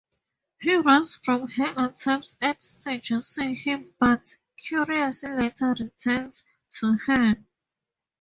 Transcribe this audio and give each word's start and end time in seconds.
He 0.59 0.75
runs 0.77 1.15
from 1.15 1.47
her 1.47 1.75
attempts 1.77 2.35
at 2.41 2.63
seducing 2.63 3.53
him 3.53 3.93
but, 3.99 4.35
curious, 4.57 5.21
later 5.21 5.75
returns 5.79 6.41
to 6.71 6.97
her. 7.05 7.35